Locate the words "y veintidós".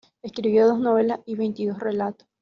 1.27-1.77